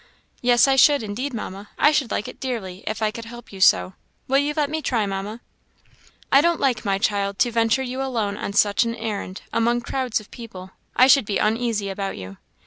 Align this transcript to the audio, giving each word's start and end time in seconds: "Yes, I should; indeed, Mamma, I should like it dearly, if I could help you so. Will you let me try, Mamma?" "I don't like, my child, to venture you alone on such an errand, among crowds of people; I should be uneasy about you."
"Yes, 0.41 0.67
I 0.67 0.77
should; 0.77 1.03
indeed, 1.03 1.31
Mamma, 1.31 1.69
I 1.77 1.91
should 1.91 2.09
like 2.09 2.27
it 2.27 2.39
dearly, 2.39 2.83
if 2.87 3.03
I 3.03 3.11
could 3.11 3.25
help 3.25 3.53
you 3.53 3.61
so. 3.61 3.93
Will 4.27 4.39
you 4.39 4.51
let 4.57 4.67
me 4.67 4.81
try, 4.81 5.05
Mamma?" 5.05 5.41
"I 6.31 6.41
don't 6.41 6.59
like, 6.59 6.83
my 6.83 6.97
child, 6.97 7.37
to 7.37 7.51
venture 7.51 7.83
you 7.83 8.01
alone 8.01 8.35
on 8.35 8.53
such 8.53 8.83
an 8.83 8.95
errand, 8.95 9.43
among 9.53 9.81
crowds 9.81 10.19
of 10.19 10.31
people; 10.31 10.71
I 10.95 11.05
should 11.05 11.25
be 11.27 11.37
uneasy 11.37 11.87
about 11.91 12.17
you." 12.17 12.37